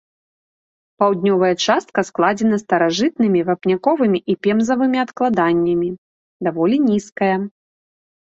Паўднёвая 1.01 1.49
частка 1.65 2.03
складзена 2.09 2.57
старажытнымі 2.63 3.39
вапняковымі 3.49 4.19
і 4.35 4.37
пемзавымі 4.47 4.97
адкладаннямі, 5.05 5.89
даволі 6.47 6.77
нізкая. 6.89 7.31